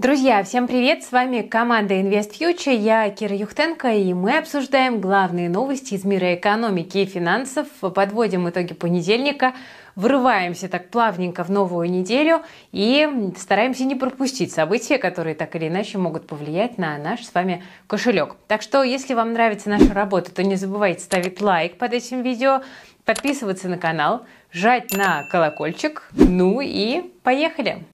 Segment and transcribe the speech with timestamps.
[0.00, 1.02] Друзья, всем привет!
[1.02, 6.36] С вами команда Invest Future, я Кира Юхтенко, и мы обсуждаем главные новости из мира
[6.36, 9.54] экономики и финансов, подводим итоги понедельника,
[9.96, 15.98] врываемся так плавненько в новую неделю и стараемся не пропустить события, которые так или иначе
[15.98, 18.36] могут повлиять на наш с вами кошелек.
[18.46, 22.62] Так что, если вам нравится наша работа, то не забывайте ставить лайк под этим видео,
[23.04, 27.84] подписываться на канал, жать на колокольчик, ну и поехали!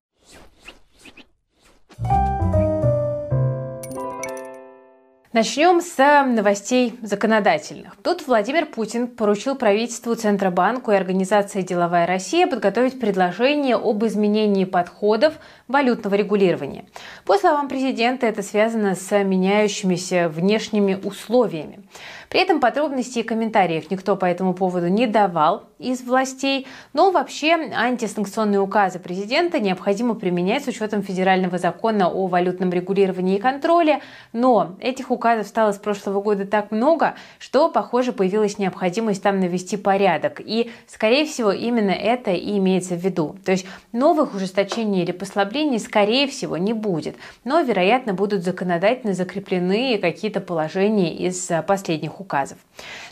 [5.35, 7.97] Начнем с новостей законодательных.
[8.05, 15.35] Тут Владимир Путин поручил правительству Центробанку и организации «Деловая Россия» подготовить предложение об изменении подходов
[15.67, 16.85] валютного регулирования.
[17.27, 21.81] По словам президента, это связано с меняющимися внешними условиями.
[22.29, 27.53] При этом подробностей и комментариев никто по этому поводу не давал из властей, но вообще
[27.53, 34.01] антисанкционные указы президента необходимо применять с учетом федерального закона о валютном регулировании и контроле,
[34.33, 39.77] но этих указов стало с прошлого года так много, что, похоже, появилась необходимость там навести
[39.77, 40.41] порядок.
[40.41, 43.37] И, скорее всего, именно это и имеется в виду.
[43.45, 49.99] То есть новых ужесточений или послаблений, скорее всего, не будет, но, вероятно, будут законодательно закреплены
[49.99, 52.59] какие-то положения из последних указов.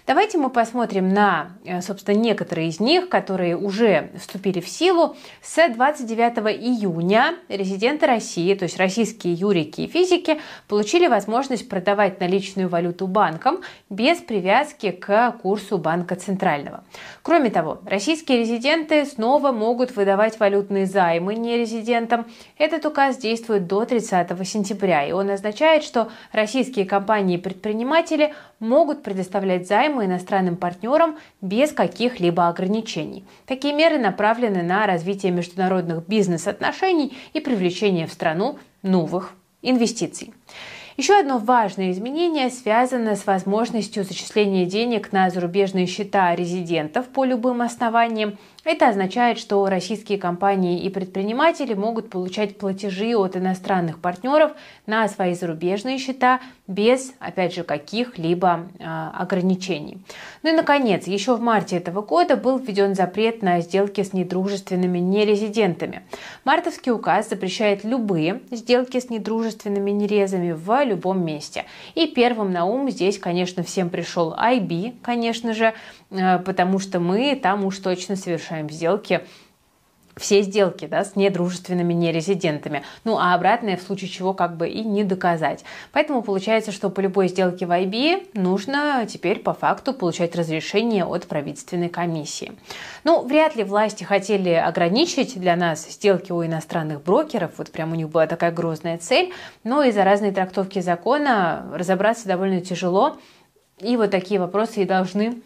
[0.04, 5.14] Давайте мы посмотрим на, э, собственно, некоторые из них, которые уже вступили в силу.
[5.42, 12.68] С 29 июня резиденты России, то есть российские юрики и физики, получили возможность продавать наличную
[12.68, 16.82] валюту банкам без привязки к курсу Банка Центрального.
[17.22, 22.26] Кроме того, российские резиденты снова могут выдавать валютные займы нерезидентам.
[22.58, 29.04] Этот указ действует до 30 сентября, и он означает, что российские компании и предприниматели могут
[29.04, 33.24] предоставлять займы иностранным партнерам без каких-либо ограничений.
[33.46, 40.32] Такие меры направлены на развитие международных бизнес-отношений и привлечение в страну новых инвестиций.
[40.96, 47.62] Еще одно важное изменение связано с возможностью зачисления денег на зарубежные счета резидентов по любым
[47.62, 54.52] основаниям– это означает, что российские компании и предприниматели могут получать платежи от иностранных партнеров
[54.86, 59.98] на свои зарубежные счета без, опять же, каких-либо э, ограничений.
[60.42, 64.98] Ну и, наконец, еще в марте этого года был введен запрет на сделки с недружественными
[64.98, 66.02] нерезидентами.
[66.44, 71.64] Мартовский указ запрещает любые сделки с недружественными нерезами в любом месте.
[71.94, 75.74] И первым на ум здесь, конечно, всем пришел IB, конечно же,
[76.44, 79.22] потому что мы там уж точно совершаем совершаем сделки
[80.18, 82.82] все сделки да, с недружественными нерезидентами.
[83.04, 85.64] Ну а обратное в случае чего как бы и не доказать.
[85.90, 91.26] Поэтому получается, что по любой сделке в IB нужно теперь по факту получать разрешение от
[91.26, 92.52] правительственной комиссии.
[93.04, 97.94] Ну, вряд ли власти хотели ограничить для нас сделки у иностранных брокеров, вот прям у
[97.94, 99.32] них была такая грозная цель,
[99.64, 103.16] но из-за разной трактовки закона разобраться довольно тяжело,
[103.80, 105.40] и вот такие вопросы и должны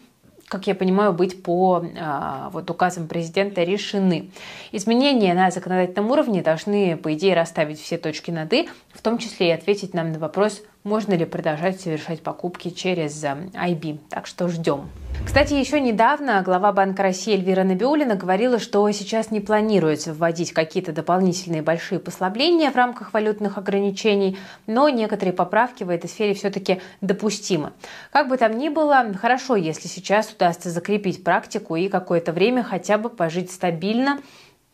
[0.47, 4.31] как я понимаю, быть по а, вот, указам президента решены.
[4.71, 9.49] Изменения на законодательном уровне должны, по идее, расставить все точки над «и», в том числе
[9.49, 13.99] и ответить нам на вопрос, можно ли продолжать совершать покупки через IB.
[14.09, 14.89] Так что ждем.
[15.25, 20.93] Кстати, еще недавно глава Банка России Эльвира Набиулина говорила, что сейчас не планируется вводить какие-то
[20.93, 24.37] дополнительные большие послабления в рамках валютных ограничений,
[24.67, 27.73] но некоторые поправки в этой сфере все-таки допустимы.
[28.11, 32.97] Как бы там ни было, хорошо, если сейчас удастся закрепить практику и какое-то время хотя
[32.97, 34.19] бы пожить стабильно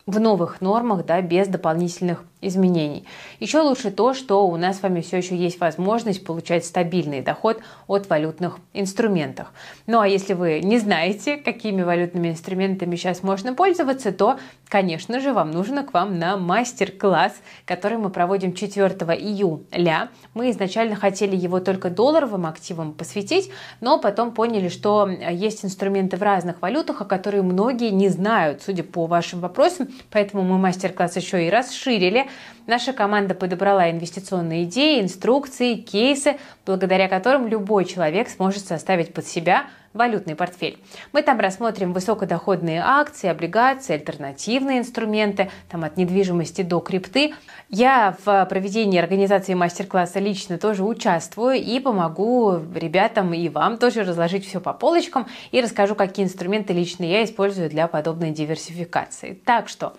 [0.06, 3.04] в новых нормах, да, без дополнительных изменений.
[3.40, 7.60] Еще лучше то, что у нас с вами все еще есть возможность получать стабильный доход
[7.86, 9.48] от валютных инструментов.
[9.86, 14.38] Ну а если вы не знаете, какими валютными инструментами сейчас можно пользоваться, то,
[14.68, 17.34] конечно же, вам нужно к вам на мастер-класс,
[17.64, 18.88] который мы проводим 4
[19.18, 20.08] июля.
[20.34, 23.50] Мы изначально хотели его только долларовым активам посвятить,
[23.80, 28.82] но потом поняли, что есть инструменты в разных валютах, о которых многие не знают, судя
[28.82, 32.28] по вашим вопросам, поэтому мы мастер-класс еще и расширили.
[32.66, 39.66] Наша команда подобрала инвестиционные идеи, инструкции, кейсы, благодаря которым любой человек сможет составить под себя
[39.94, 40.78] валютный портфель.
[41.12, 47.32] Мы там рассмотрим высокодоходные акции, облигации, альтернативные инструменты, там от недвижимости до крипты.
[47.70, 54.46] Я в проведении организации мастер-класса лично тоже участвую и помогу ребятам и вам тоже разложить
[54.46, 59.40] все по полочкам и расскажу, какие инструменты лично я использую для подобной диверсификации.
[59.44, 59.94] Так что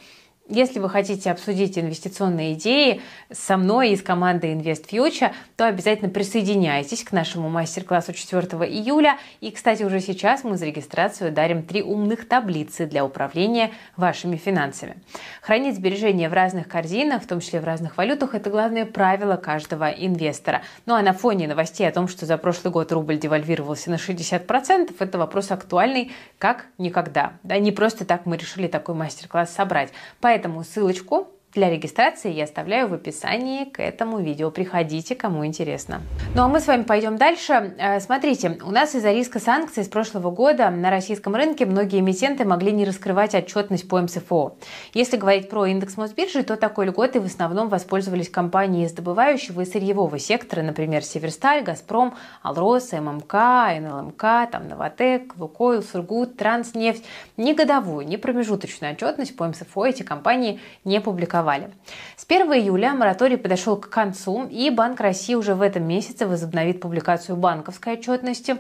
[0.48, 3.02] Если вы хотите обсудить инвестиционные идеи
[3.32, 9.18] со мной и с командой Invest Future, то обязательно присоединяйтесь к нашему мастер-классу 4 июля.
[9.42, 14.98] И, кстати, уже сейчас мы за регистрацию дарим три умных таблицы для управления вашими финансами.
[15.42, 19.90] Хранить сбережения в разных корзинах, в том числе в разных валютах, это главное правило каждого
[19.90, 20.62] инвестора.
[20.86, 24.96] Ну а на фоне новостей о том, что за прошлый год рубль девальвировался на 60%,
[25.00, 27.34] это вопрос актуальный как никогда.
[27.42, 29.90] Да, не просто так мы решили такой мастер-класс собрать.
[30.36, 34.52] Поэтому ссылочку для регистрации я оставляю в описании к этому видео.
[34.52, 36.02] Приходите, кому интересно.
[36.36, 37.76] Ну а мы с вами пойдем дальше.
[37.80, 42.44] Э, смотрите, у нас из-за риска санкций с прошлого года на российском рынке многие эмитенты
[42.44, 44.58] могли не раскрывать отчетность по МСФО.
[44.94, 49.66] Если говорить про индекс Мосбиржи, то такой льготой в основном воспользовались компании из добывающего и
[49.66, 53.34] сырьевого сектора, например, Северсталь, Газпром, Алрос, ММК,
[53.80, 57.06] НЛМК, там Новотек, Лукойл, Сургут, Транснефть.
[57.38, 61.72] Ни годовую, ни промежуточную отчетность по МСФО эти компании не публиковали опубликовали.
[62.16, 66.82] С 1 июля мораторий подошел к концу, и Банк России уже в этом месяце возобновит
[66.82, 68.58] публикацию банковской отчетности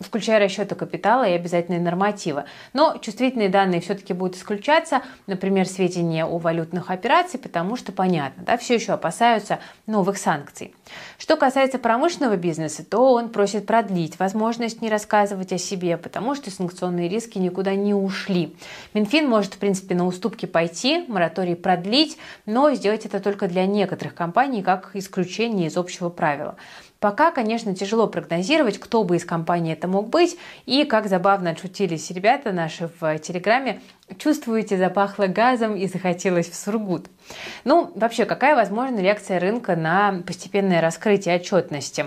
[0.00, 2.44] включая расчеты капитала и обязательные нормативы.
[2.72, 8.56] Но чувствительные данные все-таки будут исключаться, например, сведения о валютных операциях, потому что, понятно, да,
[8.56, 10.74] все еще опасаются новых санкций.
[11.18, 16.50] Что касается промышленного бизнеса, то он просит продлить возможность не рассказывать о себе, потому что
[16.50, 18.56] санкционные риски никуда не ушли.
[18.94, 24.14] Минфин может, в принципе, на уступки пойти, мораторий продлить, но сделать это только для некоторых
[24.14, 26.56] компаний, как исключение из общего правила.
[27.00, 30.36] Пока, конечно, тяжело прогнозировать, кто бы из компаний это мог быть,
[30.66, 33.80] и как забавно отшутились ребята наши в Телеграме,
[34.18, 37.06] чувствуете, запахло газом и захотелось в Сургут.
[37.64, 42.06] Ну, вообще, какая возможна реакция рынка на постепенное раскрытие отчетности?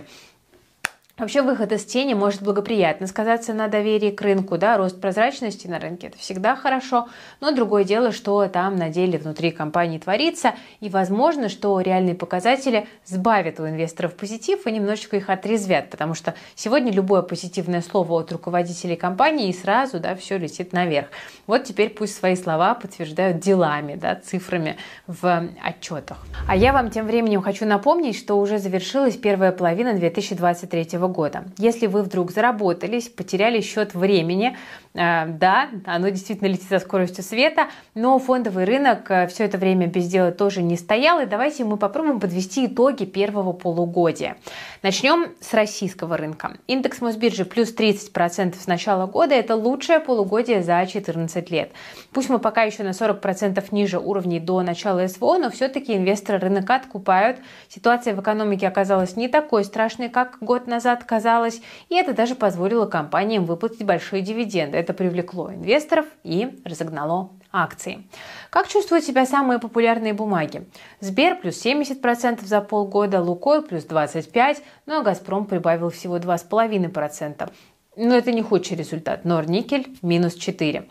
[1.15, 5.77] Вообще выход из тени может благоприятно сказаться на доверии к рынку, да, рост прозрачности на
[5.77, 7.07] рынке это всегда хорошо,
[7.39, 12.87] но другое дело, что там на деле внутри компании творится, и возможно, что реальные показатели
[13.05, 18.31] сбавят у инвесторов позитив и немножечко их отрезвят, потому что сегодня любое позитивное слово от
[18.31, 21.09] руководителей компании и сразу, да, все летит наверх.
[21.45, 26.17] Вот теперь пусть свои слова подтверждают делами, да, цифрами в отчетах.
[26.47, 31.45] А я вам тем временем хочу напомнить, что уже завершилась первая половина 2023 года.
[31.57, 34.57] Если вы вдруг заработались, потеряли счет времени,
[34.93, 39.87] э, да, оно действительно летит со скоростью света, но фондовый рынок э, все это время
[39.87, 44.37] без дела тоже не стоял, и давайте мы попробуем подвести итоги первого полугодия.
[44.81, 46.57] Начнем с российского рынка.
[46.67, 51.71] Индекс Мосбиржи плюс 30% с начала года– это лучшее полугодие за 14 лет.
[52.11, 56.69] Пусть мы пока еще на 40% ниже уровней до начала СВО, но все-таки инвесторы рынок
[56.69, 57.39] откупают.
[57.69, 62.85] Ситуация в экономике оказалась не такой страшной, как год назад, отказалась, и это даже позволило
[62.85, 64.77] компаниям выплатить большие дивиденды.
[64.77, 68.03] Это привлекло инвесторов и разогнало акции.
[68.49, 70.67] Как чувствуют себя самые популярные бумаги?
[70.99, 77.49] Сбер плюс 70% за полгода, Лукойл плюс 25%, ну а Газпром прибавил всего 2,5%.
[77.95, 79.23] Но это не худший результат.
[79.23, 80.87] Норникель минус 4.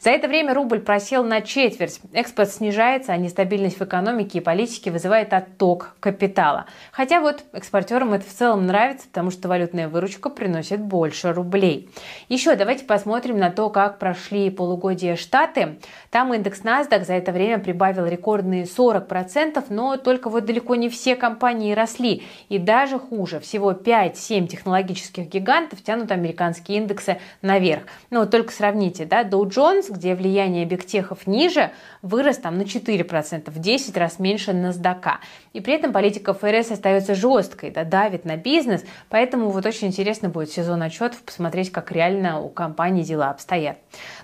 [0.00, 2.00] За это время рубль просел на четверть.
[2.14, 6.64] Экспорт снижается, а нестабильность в экономике и политике вызывает отток капитала.
[6.90, 11.90] Хотя вот экспортерам это в целом нравится, потому что валютная выручка приносит больше рублей.
[12.30, 15.78] Еще давайте посмотрим на то, как прошли полугодия Штаты.
[16.08, 21.14] Там индекс NASDAQ за это время прибавил рекордные 40%, но только вот далеко не все
[21.14, 22.22] компании росли.
[22.48, 27.82] И даже хуже, всего 5-7 технологических гигантов тянут американские индексы наверх.
[28.08, 31.72] Ну вот только сравните, да, Dow Jones где влияние бигтехов ниже,
[32.02, 35.16] вырос там на 4%, в 10 раз меньше NASDAQ.
[35.52, 40.28] И при этом политика ФРС остается жесткой, да, давит на бизнес, поэтому вот очень интересно
[40.28, 43.78] будет сезон отчетов посмотреть, как реально у компании дела обстоят.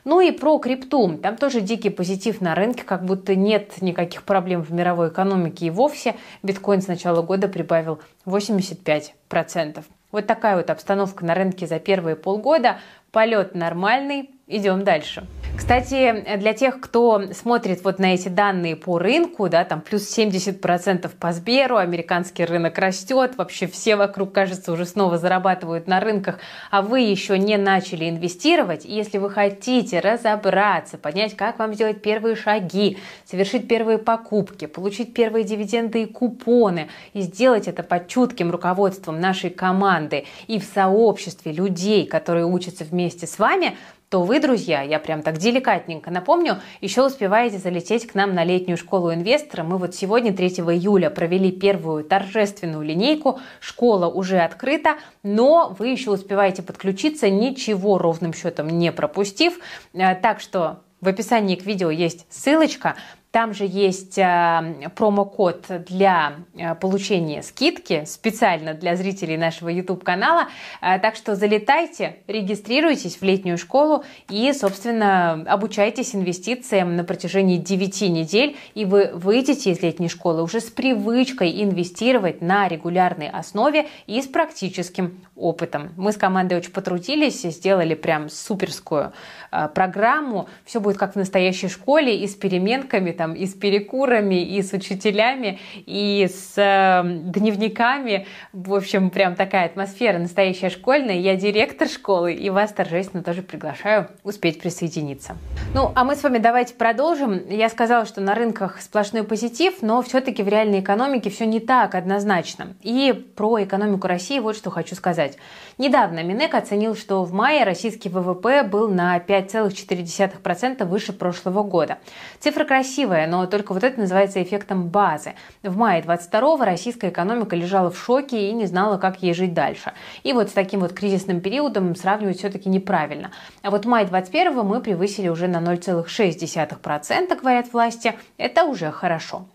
[0.04, 1.18] Ну и про крипту.
[1.18, 5.70] Там тоже дикий позитив на рынке, как будто нет никаких проблем в мировой экономике и
[5.70, 6.16] вовсе.
[6.42, 9.84] Биткоин с начала года прибавил 85%.
[10.12, 12.78] Вот такая вот обстановка на рынке за первые полгода.
[13.10, 14.30] Полет нормальный.
[14.48, 15.26] Идем дальше.
[15.56, 21.10] Кстати, для тех, кто смотрит вот на эти данные по рынку, да, там плюс 70%
[21.18, 26.38] по Сберу, американский рынок растет, вообще все вокруг, кажется, уже снова зарабатывают на рынках,
[26.70, 32.36] а вы еще не начали инвестировать, если вы хотите разобраться, понять, как вам сделать первые
[32.36, 39.20] шаги, совершить первые покупки, получить первые дивиденды и купоны, и сделать это под чутким руководством
[39.20, 43.76] нашей команды и в сообществе людей, которые учатся вместе с вами,
[44.08, 48.76] то вы, друзья, я прям так деликатненько напомню, еще успеваете залететь к нам на летнюю
[48.76, 49.64] школу инвестора.
[49.64, 53.40] Мы вот сегодня, 3 июля, провели первую торжественную линейку.
[53.58, 59.58] Школа уже открыта, но вы еще успеваете подключиться, ничего ровным счетом не пропустив.
[59.92, 62.96] Э, так что в описании к видео есть ссылочка.
[63.36, 70.48] Там же есть э, промокод для э, получения скидки специально для зрителей нашего YouTube-канала.
[70.80, 78.56] Так что залетайте, регистрируйтесь в летнюю школу и, собственно, обучайтесь инвестициям на протяжении 9 недель,
[78.74, 84.26] и вы выйдете из летней школы уже с привычкой инвестировать на регулярной основе и с
[84.26, 85.92] практическим опытом.
[85.98, 89.12] Мы с командой очень потрудились, сделали прям суперскую
[89.52, 90.48] э, программу.
[90.64, 94.72] Все будет как в настоящей школе, и с переменками, там, и с перекурами, и с
[94.72, 98.26] учителями, и с э, дневниками.
[98.52, 101.16] В общем, прям такая атмосфера настоящая школьная.
[101.16, 105.36] Я директор школы, и вас торжественно тоже приглашаю успеть присоединиться.
[105.74, 107.48] Ну, а мы с вами давайте продолжим.
[107.48, 111.94] Я сказала, что на рынках сплошной позитив, но все-таки в реальной экономике все не так
[111.94, 112.74] однозначно.
[112.82, 115.36] И про экономику России вот что хочу сказать.
[115.78, 121.98] Недавно Минэк оценил, что в мае российский ВВП был на 5,4% выше прошлого года.
[122.40, 125.32] Цифра красивая, но только вот это называется эффектом базы.
[125.62, 129.92] В мае 22 российская экономика лежала в шоке и не знала, как ей жить дальше.
[130.24, 133.30] И вот с таким вот кризисным периодом сравнивать все-таки неправильно.
[133.62, 138.14] А вот май 21 мы превысили уже на 0,6%, говорят власти.
[138.36, 139.46] Это уже хорошо.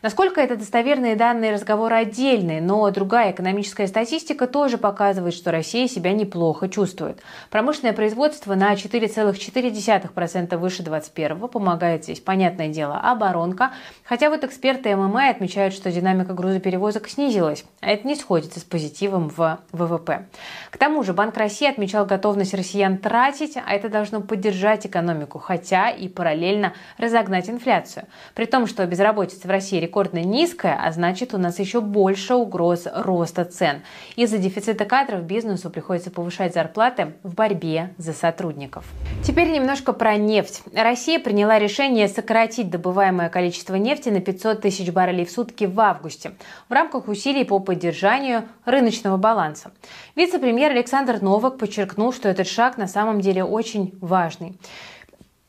[0.00, 6.12] Насколько это достоверные данные разговора отдельные, но другая экономическая статистика тоже показывает, что Россия себя
[6.12, 7.20] неплохо чувствует.
[7.50, 13.72] Промышленное производство на 4,4% выше 2021 помогает здесь, понятное дело, оборонка.
[14.04, 19.28] Хотя вот эксперты ММА отмечают, что динамика грузоперевозок снизилась, а это не сходится с позитивом
[19.28, 20.26] в ВВП.
[20.70, 25.90] К тому же Банк России отмечал готовность россиян тратить, а это должно поддержать экономику, хотя
[25.90, 28.06] и параллельно разогнать инфляцию.
[28.34, 32.86] При том, что безработица в России рекордно низкая, а значит у нас еще больше угроз
[32.94, 33.80] роста цен.
[34.16, 38.84] Из-за дефицита кадров бизнесу приходится повышать зарплаты в борьбе за сотрудников.
[39.24, 40.62] Теперь немножко про нефть.
[40.74, 46.32] Россия приняла решение сократить добываемое количество нефти на 500 тысяч баррелей в сутки в августе
[46.68, 49.70] в рамках усилий по поддержанию рыночного баланса.
[50.16, 54.58] Вице-премьер Александр Новак подчеркнул, что этот шаг на самом деле очень важный.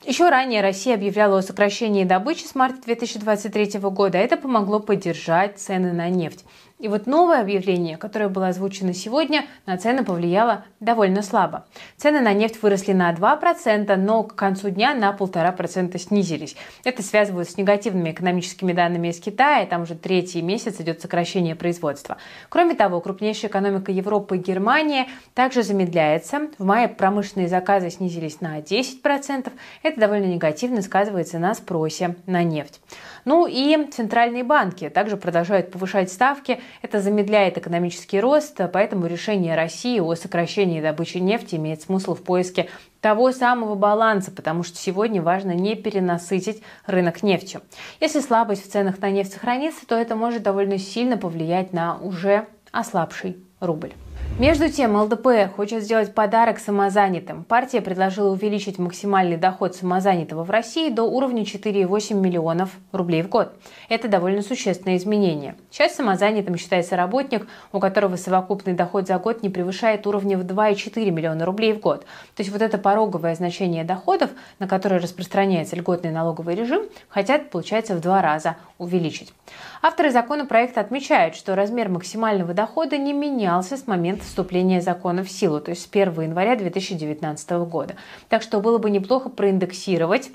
[0.10, 4.18] Еще ранее Россия объявляла о сокращении добычи с марта 2023 года.
[4.18, 6.46] Это помогло поддержать цены на нефть.
[6.80, 11.66] И вот новое объявление, которое было озвучено сегодня, на цены повлияло довольно слабо.
[11.98, 16.56] Цены на нефть выросли на 2%, но к концу дня на 1,5% снизились.
[16.86, 19.66] Это связывают с негативными экономическими данными из Китая.
[19.66, 22.18] Там уже третий месяц идет сокращение производства.
[22.48, 26.48] Кроме того, крупнейшая экономика Европы и Германия также замедляется.
[26.58, 29.52] В мае промышленные заказы снизились на 10%.
[29.84, 32.80] Это довольно негативно сказывается на спросе на нефть.
[33.26, 36.62] Ну и центральные банки также продолжают повышать ставки.
[36.82, 42.70] Это замедляет экономический рост, поэтому решение России о сокращении добычи нефти имеет смысл в поиске
[43.02, 47.62] того самого баланса, потому что сегодня важно не перенасытить рынок нефтью.
[48.00, 52.48] Если слабость в ценах на нефть сохранится, то это может довольно сильно повлиять на уже
[52.72, 53.94] ослабший рубль.
[54.38, 57.44] Между тем, ЛДПР хочет сделать подарок самозанятым.
[57.44, 63.54] Партия предложила увеличить максимальный доход самозанятого в России до уровня 4,8 миллионов рублей в год.
[63.90, 65.56] Это довольно существенное изменение.
[65.72, 71.12] Сейчас самозанятым считается работник, у которого совокупный доход за год не превышает уровня в 2,4
[71.12, 72.06] миллиона рублей в год.
[72.36, 77.96] То есть вот это пороговое значение доходов, на которое распространяется льготный налоговый режим, хотят, получается,
[77.96, 79.34] в два раза увеличить.
[79.82, 85.60] Авторы законопроекта отмечают, что размер максимального дохода не менялся с момента вступления закона в силу,
[85.60, 87.96] то есть с 1 января 2019 года.
[88.28, 90.32] Так что было бы неплохо проиндексировать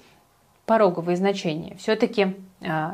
[0.66, 1.76] пороговые значения.
[1.78, 2.34] Все-таки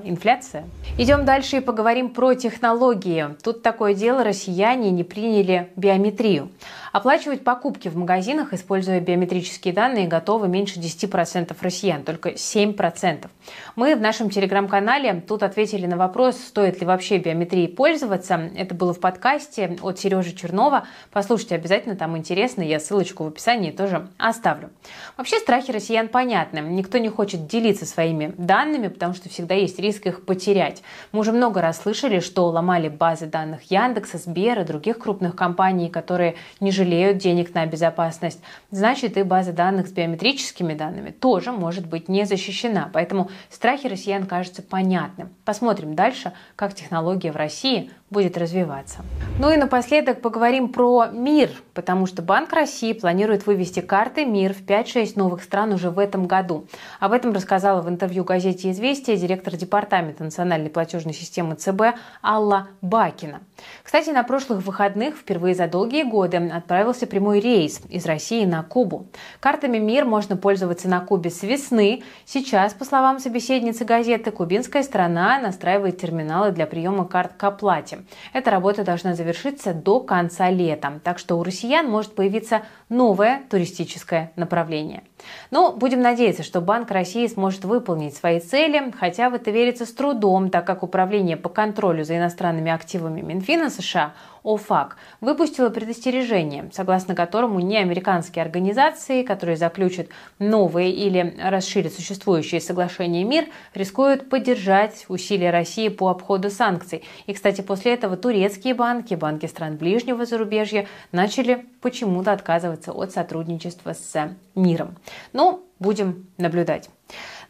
[0.04, 0.64] инфляция.
[0.98, 3.28] Идем дальше и поговорим про технологии.
[3.42, 6.50] Тут такое дело, россияне не приняли биометрию.
[6.92, 13.28] Оплачивать покупки в магазинах, используя биометрические данные, готовы меньше 10% россиян, только 7%.
[13.76, 18.50] Мы в нашем телеграм-канале тут ответили на вопрос, стоит ли вообще биометрией пользоваться.
[18.56, 20.88] Это было в подкасте от Сережи Чернова.
[21.12, 24.70] Послушайте обязательно, там интересно, я ссылочку в описании тоже оставлю.
[25.16, 26.58] Вообще страхи россиян понятны.
[26.58, 30.82] Никто не хочет делиться своими данными, потому что всегда есть риск их потерять.
[31.12, 36.36] Мы уже много раз слышали, что ломали базы данных Яндекса, Сбера, других крупных компаний, которые
[36.60, 38.40] не жалеют денег на безопасность,
[38.70, 42.90] значит и база данных с биометрическими данными тоже может быть не защищена.
[42.92, 45.30] Поэтому страхи россиян кажутся понятным.
[45.44, 48.98] Посмотрим дальше, как технология в России будет развиваться.
[49.38, 54.64] Ну и напоследок поговорим про МИР, потому что Банк России планирует вывести карты МИР в
[54.64, 56.66] 5-6 новых стран уже в этом году.
[56.98, 63.40] Об этом рассказала в интервью газете «Известия» директор Департамента национальной платежной системы ЦБ Алла Бакина.
[63.84, 69.06] Кстати, на прошлых выходных впервые за долгие годы отправился прямой рейс из России на Кубу.
[69.38, 72.02] Картами МИР можно пользоваться на Кубе с весны.
[72.24, 77.99] Сейчас, по словам собеседницы газеты, кубинская страна настраивает терминалы для приема карт к оплате.
[78.32, 84.32] Эта работа должна завершиться до конца лета, так что у россиян может появиться новое туристическое
[84.36, 85.04] направление.
[85.50, 89.92] Но будем надеяться, что Банк России сможет выполнить свои цели, хотя в это верится с
[89.92, 97.14] трудом, так как Управление по контролю за иностранными активами Минфина США ОФАК выпустила предостережение, согласно
[97.14, 105.50] которому не американские организации, которые заключат новые или расширят существующие соглашения МИР, рискуют поддержать усилия
[105.50, 107.04] России по обходу санкций.
[107.26, 113.94] И, кстати, после этого турецкие банки, банки стран ближнего зарубежья начали почему-то отказываться от сотрудничества
[113.94, 114.96] с миром.
[115.32, 116.90] Ну, будем наблюдать.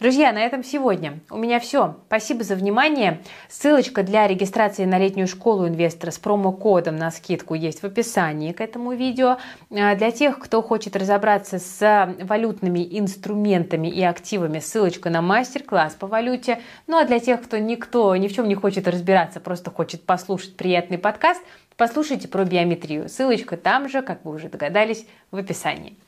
[0.01, 1.21] Друзья, на этом сегодня.
[1.29, 1.97] У меня все.
[2.07, 3.21] Спасибо за внимание.
[3.51, 8.63] Ссылочка для регистрации на летнюю школу инвестора с промокодом на скидку есть в описании к
[8.63, 9.37] этому видео.
[9.71, 16.07] А, для тех, кто хочет разобраться с валютными инструментами и активами, ссылочка на мастер-класс по
[16.07, 16.61] валюте.
[16.87, 20.57] Ну а для тех, кто никто ни в чем не хочет разбираться, просто хочет послушать
[20.57, 21.43] приятный подкаст,
[21.77, 23.07] послушайте про биометрию.
[23.11, 25.99] Ссылочка там же, как вы уже догадались, в описании.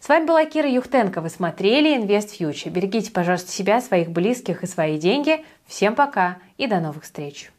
[0.00, 1.20] С вами была Кира Юхтенко.
[1.20, 2.70] Вы смотрели Invest Future.
[2.70, 5.44] Берегите, пожалуйста, себя, своих близких и свои деньги.
[5.66, 7.50] Всем пока и до новых встреч.